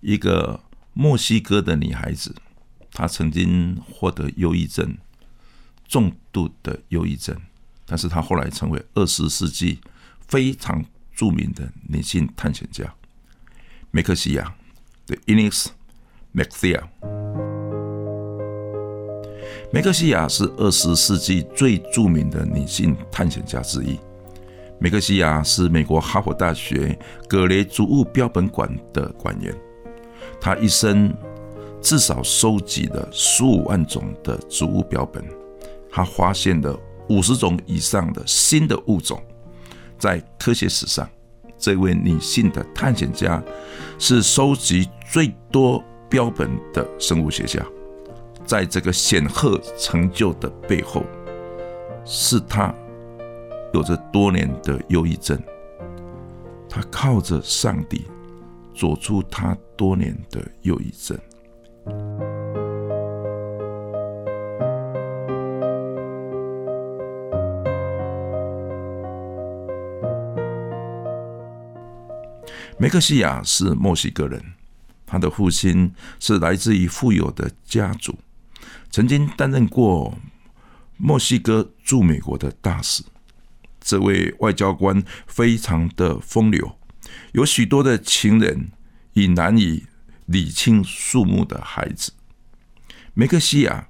[0.00, 0.60] 一个
[0.92, 2.34] 墨西哥的女孩子，
[2.92, 4.96] 她曾经获得忧郁症。
[5.88, 7.36] 重度的忧郁症，
[7.84, 9.80] 但是她后来成为二十世纪
[10.28, 12.94] 非常著名的女性探险家
[13.90, 14.54] 梅克西亚
[15.04, 15.66] 对 Ines
[16.30, 16.90] m c t h i a
[19.72, 23.98] 梅克西亚是二十世纪最著名的女性探险家之一。
[24.78, 26.96] 梅克西亚是美国哈佛大学
[27.28, 29.52] 格雷植物标本馆的馆员，
[30.40, 31.14] 他一生
[31.80, 35.24] 至少收集了十五万种的植物标本。
[35.90, 39.20] 他发现了五十种以上的新的物种，
[39.98, 41.08] 在科学史上，
[41.58, 43.42] 这位女性的探险家
[43.98, 47.64] 是收集最多标本的生物学家。
[48.46, 51.04] 在这个显赫成就的背后，
[52.04, 52.74] 是她
[53.72, 55.40] 有着多年的忧郁症，
[56.68, 58.06] 她靠着上帝
[58.74, 61.18] 走出他多年的忧郁症。
[72.78, 74.42] 梅克西亚是墨西哥人，
[75.04, 78.18] 他的父亲是来自于富有的家族，
[78.90, 80.16] 曾经担任过
[80.96, 83.04] 墨西哥驻美国的大使。
[83.82, 86.70] 这位外交官非常的风流，
[87.32, 88.70] 有许多的情人，
[89.12, 89.84] 已难以
[90.26, 92.12] 理清数目的孩子。
[93.14, 93.88] 梅克西亚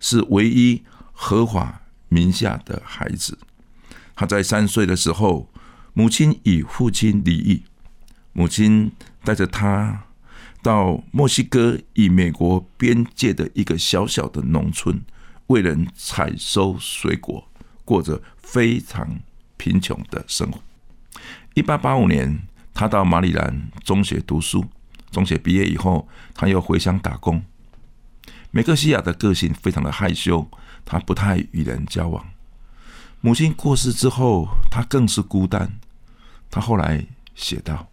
[0.00, 0.82] 是唯一
[1.12, 3.38] 合法名下的孩子。
[4.14, 5.50] 他在三岁的时候，
[5.94, 7.62] 母亲与父亲离异。
[8.32, 8.92] 母亲
[9.24, 10.04] 带着他
[10.62, 15.02] 到墨西哥与美国边界的一个小小的农村，
[15.48, 17.48] 为人采收水果，
[17.84, 19.20] 过着非常
[19.56, 20.62] 贫穷的生活。
[21.54, 22.40] 一八八五年，
[22.72, 24.64] 他到马里兰中学读书。
[25.10, 27.42] 中学毕业以后，他又回乡打工。
[28.50, 30.48] 梅克西亚的个性非常的害羞，
[30.84, 32.24] 他不太与人交往。
[33.20, 35.78] 母亲过世之后，他更是孤单。
[36.50, 37.88] 他后来写道。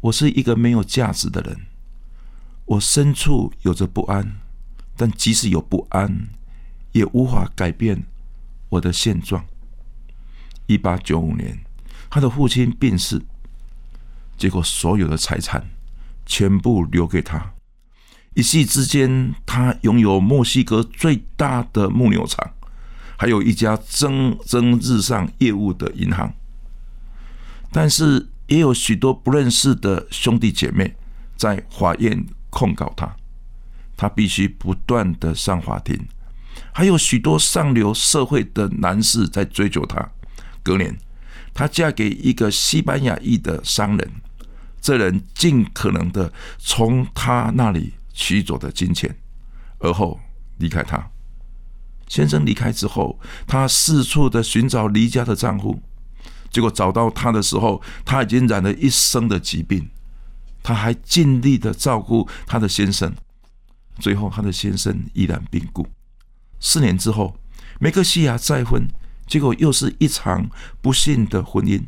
[0.00, 1.66] 我是一个没有价值的人，
[2.64, 4.38] 我深处有着不安，
[4.96, 6.28] 但即使有不安，
[6.92, 8.02] 也无法改变
[8.70, 9.44] 我的现状。
[10.66, 11.60] 一八九五年，
[12.10, 13.22] 他的父亲病逝，
[14.36, 15.64] 结果所有的财产
[16.26, 17.52] 全部留给他。
[18.34, 22.52] 一夕之间，他拥有墨西哥最大的牧牛场，
[23.16, 26.32] 还有一家蒸蒸日上业务的银行。
[27.72, 30.96] 但是，也有许多不认识的兄弟姐妹
[31.36, 33.14] 在法院控告他，
[33.96, 35.96] 他必须不断的上法庭。
[36.72, 40.08] 还有许多上流社会的男士在追求他。
[40.62, 40.96] 隔年，
[41.60, 44.10] 她嫁给一个西班牙裔的商人，
[44.80, 49.14] 这人尽可能的从她那里取走的金钱，
[49.78, 50.18] 而后
[50.56, 51.10] 离开她。
[52.08, 55.82] 先生离开之后，她四处的寻找离家的丈夫。
[56.50, 59.90] 结果找到他的时候，他已经染了一生的疾病，
[60.62, 63.14] 她还尽力的照顾她的先生，
[63.98, 65.86] 最后她的先生依然病故。
[66.58, 67.36] 四年之后，
[67.78, 68.88] 梅克西亚再婚，
[69.30, 70.50] 结果又是一场
[70.82, 71.82] 不幸的婚姻。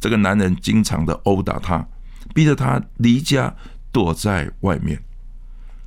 [0.00, 1.86] 这个男人经常的殴打她，
[2.34, 3.54] 逼着她离家
[3.92, 5.00] 躲在外面。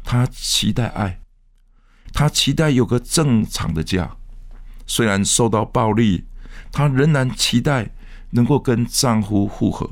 [0.05, 1.19] 她期待爱，
[2.13, 4.15] 她期待有个正常的家，
[4.87, 6.23] 虽然受到暴力，
[6.71, 7.91] 她仍然期待。
[8.35, 9.87] 能够跟丈夫复合，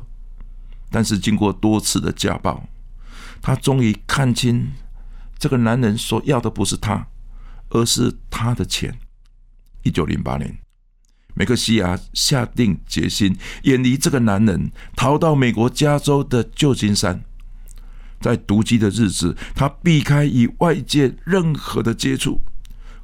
[0.90, 2.68] 但是经过多次的家暴，
[3.40, 4.72] 她终于看清
[5.38, 7.06] 这个男人所要的不是她，
[7.70, 8.98] 而是她的钱。
[9.84, 10.58] 一九零八年，
[11.42, 17.20] 梅克西亚下定决心远离这个男人，逃到美国加州的旧金山。
[18.20, 22.40] 在独居的日子，他避开与外界任何的接触，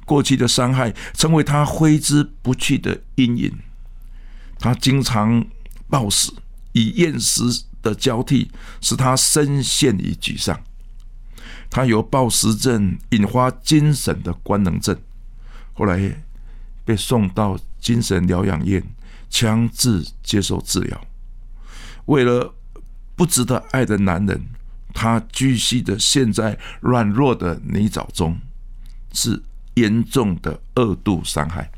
[0.04, 3.52] 过去的伤害成为他挥之不去的阴影。
[4.56, 5.44] 他经常
[5.88, 6.32] 暴食，
[6.70, 7.42] 以厌食
[7.82, 10.62] 的交替，使他深陷于沮丧。
[11.68, 14.96] 他由暴食症引发精神的官能症，
[15.72, 16.22] 后来
[16.84, 18.82] 被送到精神疗养院，
[19.30, 21.06] 强制接受治疗。
[22.06, 22.54] 为了
[23.14, 24.40] 不值得爱的男人，
[24.94, 28.38] 他继续的陷在软弱的泥沼中，
[29.12, 29.42] 是
[29.74, 31.70] 严重的二度伤害。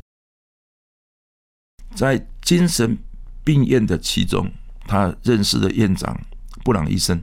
[1.94, 2.96] 在精神
[3.44, 4.50] 病院的其中，
[4.86, 6.18] 他认识了院长
[6.64, 7.22] 布朗医生。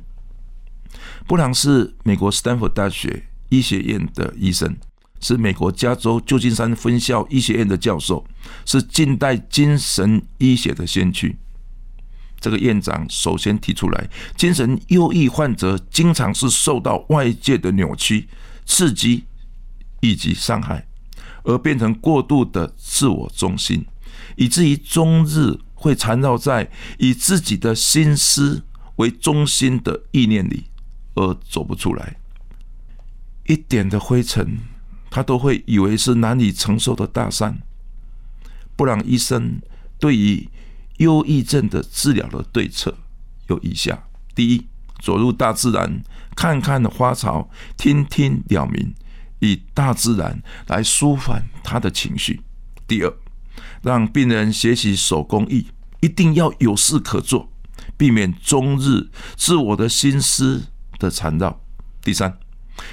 [1.25, 4.75] 布朗是美国斯坦福大学医学院的医生，
[5.19, 8.25] 是美国加州旧金山分校医学院的教授，
[8.65, 11.37] 是近代精神医学的先驱。
[12.39, 18.27] 这个院长首先提出来，精神忧郁患者经常是受到外界的扭曲、
[18.65, 19.23] 刺激
[20.01, 20.87] 以及伤害，
[21.43, 23.83] 而变成过度的自我中心，
[24.35, 28.63] 以至于终日会缠绕在以自己的心思
[28.97, 30.65] 为中心的意念里，
[31.15, 32.17] 而走不出来。
[33.47, 34.59] 一点的灰尘，
[35.17, 37.59] 他都会以为是难以承受的大山。
[38.75, 39.59] 布朗医生
[39.97, 40.47] 对于
[40.97, 42.95] 忧郁症的治疗的对策
[43.47, 44.03] 有以下：
[44.35, 44.67] 第一，
[45.01, 46.03] 走入大自然，
[46.35, 48.93] 看看花草，听听鸟鸣，
[49.39, 52.35] 以大自然来舒缓他的情绪；
[52.87, 53.11] 第二，
[53.81, 55.65] 让病人学习手工艺，
[56.01, 57.51] 一定要有事可做，
[57.97, 60.67] 避免终日自我的心思
[60.99, 61.59] 的缠绕；
[62.03, 62.37] 第三，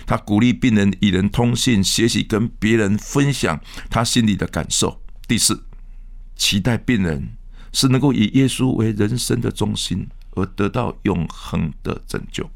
[0.07, 3.61] 他鼓励病人与人通信，学习跟别人分享
[3.91, 5.65] 他心里的感受；第四，
[6.37, 7.37] 期待病人。
[7.77, 12.49] 是能够以耶稣为人生的中心，而得到永恒的拯救。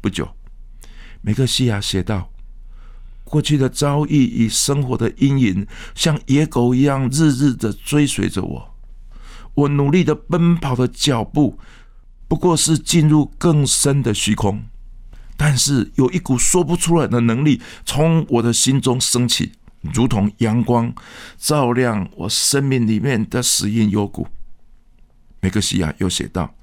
[0.00, 0.34] 不久，
[1.20, 2.32] 梅克西亚写道
[3.22, 8.74] ：“过去的遭遇与生活的阴影，像野狗一样，日日的追随着我。
[9.54, 11.56] 我努力的奔跑的脚步，
[12.26, 14.64] 不过是进入更深的虚空。
[15.36, 19.52] 但是有一股说不出来的能力，从我的心中升起。”
[19.92, 20.94] 如同阳光
[21.36, 24.26] 照亮我生命里面的死因幽谷。
[25.40, 26.54] 梅克西亚又写道：“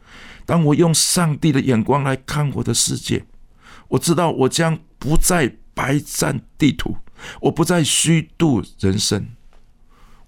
[0.44, 3.24] 当我用上帝的眼光来看我的世界，
[3.90, 6.98] 我知道我将不再白占地图，
[7.42, 9.28] 我不再虚度人生。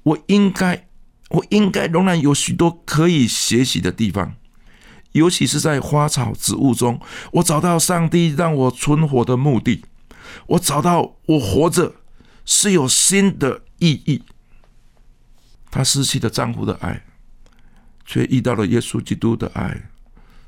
[0.04, 0.88] 我应该，
[1.30, 4.36] 我应该仍然有许多可以学习的地方，
[5.14, 7.00] 尤其是在花草植物中，
[7.32, 9.84] 我找到上帝让我存活的目的。
[10.46, 11.96] 我找到我活着。”
[12.46, 14.22] 是有新的意义。
[15.72, 17.06] 她失去了丈夫的爱，
[18.06, 19.90] 却遇到了耶稣基督的爱，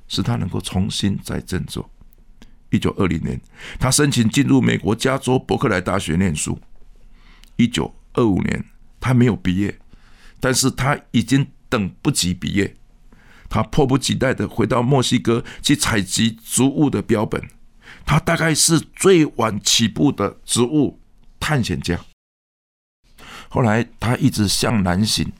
[0.05, 1.89] 使她能够重新再振作。
[2.69, 3.39] 一九二零年，
[3.79, 6.59] 她申请进入美国加州伯克莱大学念书。
[7.55, 8.65] 一九二五年，
[8.99, 9.79] 她没有毕业，
[10.41, 12.75] 但是她已经等不及毕业。
[13.55, 17.41] 他迫不及待的回到墨西哥去采集植物的标本。
[18.05, 20.99] 他大概是最晚起步的植物。
[21.39, 21.97] 探险家。
[23.47, 25.31] 后来，他一直向南行。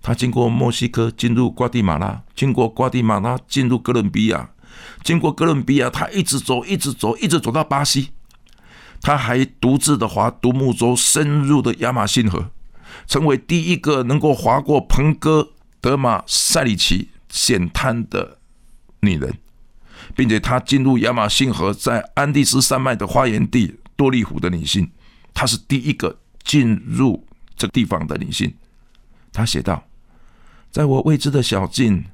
[0.00, 4.54] 他经过墨西哥，进入瓜地马拉；经过瓜地马拉，进入哥伦比亚；
[5.04, 8.12] 经过哥伦比亚，他一直走，一直走，一直走到巴西。
[9.02, 12.50] 他还独自的划独木舟，深入的亚马逊河，
[13.06, 15.50] 成为第一个能够划过彭哥
[15.82, 18.38] 德马塞里奇险滩的
[19.00, 19.38] 女人，
[20.16, 24.90] 并且她进入亚马逊河，在安第斯山脉的花园地多利湖的女性。
[25.34, 28.54] 她是第一个进入这地方的女性。
[29.34, 29.84] 她写道
[30.72, 32.06] ：“在我未知的小径，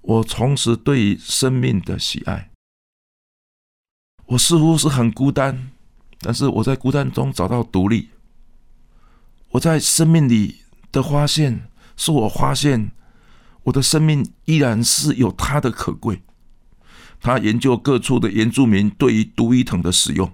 [0.00, 2.48] 我重拾对于生命的喜爱。
[4.24, 5.70] 我似乎是很孤单，
[6.20, 8.08] 但是我在孤单中找到独立。
[9.50, 12.90] 我在生命里的发现，是我发现
[13.64, 16.22] 我的生命依然是有它的可贵。”
[17.20, 20.32] 他研究各处的原住民对于独一藤的使用。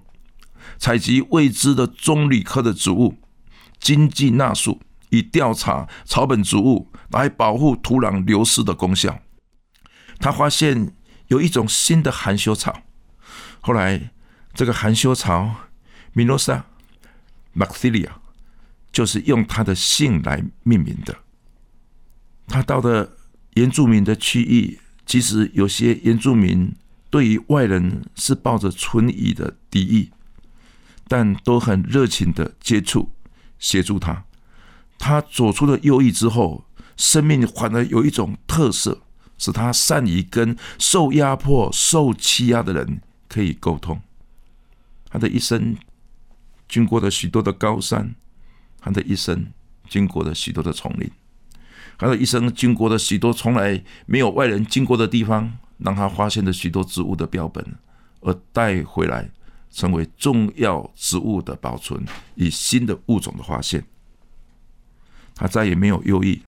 [0.79, 3.15] 采集未知的棕榈科的植物，
[3.79, 9.19] 经济纳树，以调查草本植物来保护土壤流失的功效。
[10.19, 10.93] 他发现
[11.27, 12.81] 有一种新的含羞草，
[13.61, 14.11] 后来
[14.53, 15.55] 这个含羞草
[16.15, 16.63] Mimosa
[17.55, 18.09] maxilia
[18.91, 21.15] 就是用它的姓来命名的。
[22.47, 23.17] 他到的
[23.59, 26.73] 原住民的区域，其实有些原住民
[27.09, 30.11] 对于外人是抱着存疑的敌意。
[31.09, 33.11] 但都很热情的接触，
[33.57, 34.23] 协助他。
[34.97, 36.63] 他走出了右翼之后，
[36.95, 39.01] 生命反而有一种特色，
[39.37, 43.99] 使他善于跟受压迫、受欺压的人可以沟通。
[45.09, 45.75] 他的一生
[46.69, 48.15] 经过了许多的高山，
[48.79, 49.47] 他的一生
[49.89, 51.11] 经过了许多的丛林，
[51.99, 57.63] 他的一生经过了许多从来没有外人经过的地方，让他发现了许多植物的标本，
[58.21, 59.29] 而带回来。
[59.71, 62.03] 成为重要植物的保存
[62.33, 63.85] 与新的物种的发现，
[65.35, 66.41] 他再也没有忧郁，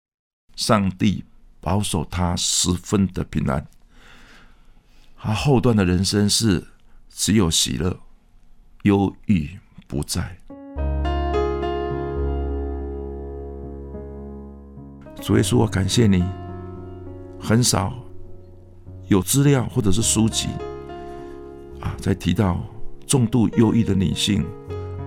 [0.56, 1.24] 上帝
[1.60, 3.68] 保守他十分的平安。
[5.16, 6.70] 他后段的人生是
[7.12, 8.00] 只有喜乐，
[8.82, 10.41] 忧郁不在。
[15.22, 16.24] 主耶稣，我感谢你，
[17.40, 17.94] 很少
[19.08, 20.48] 有资料或者是书籍
[21.80, 22.60] 啊，在提到
[23.06, 24.44] 重度忧郁的女性，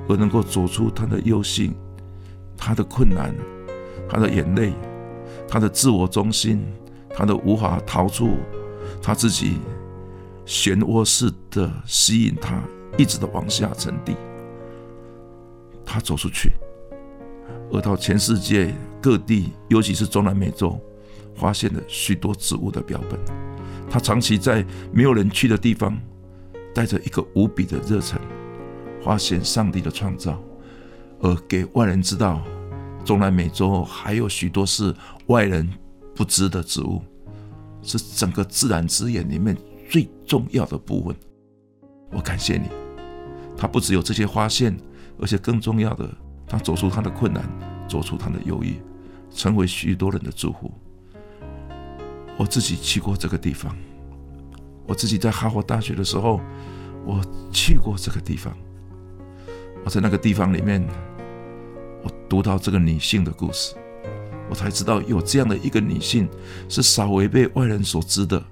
[0.09, 1.75] 而能够走出她的忧性、
[2.57, 3.35] 她的困难、
[4.09, 4.73] 她的眼泪、
[5.49, 6.65] 她的自我中心、
[7.11, 8.37] 她的无法逃出
[9.03, 9.59] 她自己
[10.47, 12.63] 漩涡式的吸引她，
[12.97, 14.15] 一直的往下沉底，
[15.85, 16.53] 她走出去。
[17.73, 18.73] 而到全世界
[19.05, 20.81] 各地，尤其是中南美洲，
[21.35, 23.21] 发现了许多植物的标本。
[23.91, 25.95] 他长期在没有人去的地方，
[26.75, 28.19] 带着一个无比的热忱，
[29.05, 30.43] 发现上帝的创造，
[31.21, 32.41] 而给外人知道，
[33.05, 34.95] 中南美洲还有许多是
[35.27, 35.71] 外人
[36.15, 37.03] 不知的植物，
[37.83, 39.55] 是整个自然资源里面
[39.87, 41.15] 最重要的部分。
[42.11, 42.71] 我感谢你，
[43.55, 44.75] 他不只有这些发现，
[45.21, 46.09] 而且更重要的。
[46.47, 47.45] 他走出他的困难，
[47.87, 48.81] 走出他的忧郁，
[49.35, 50.73] 成为许多人的祝福。
[52.39, 53.77] 我自己去过这个地方，
[54.87, 56.41] 我自己在哈佛大学的时候，
[57.05, 57.21] 我
[57.53, 58.57] 去过这个地方。
[59.85, 60.83] 我在那个地方里面，
[62.03, 63.75] 我读到这个女性的故事，
[64.49, 66.29] 我才知道有这样的一个女性
[66.69, 68.43] 是少违被外人所知的，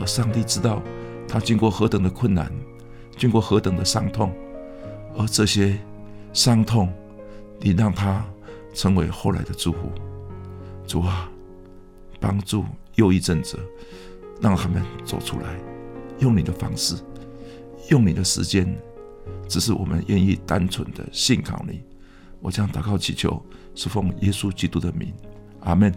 [0.00, 0.80] 而上帝知道
[1.28, 2.50] 她经过何等的困难，
[3.18, 4.32] 经过何等的伤痛，
[5.18, 5.78] 而这些。
[6.32, 6.92] 伤痛，
[7.58, 8.24] 你让她
[8.72, 9.90] 成为后来的祝福。
[10.86, 11.30] 主啊，
[12.18, 12.64] 帮助
[12.96, 13.58] 右翼政者，
[14.40, 15.58] 让他们走出来，
[16.18, 16.96] 用你的方式，
[17.90, 18.76] 用你的时间，
[19.48, 21.82] 只是我们愿意单纯的信靠你。
[22.40, 23.42] 我将祷告祈求，
[23.74, 25.12] 是奉耶稣基督的名，
[25.60, 25.94] 阿门。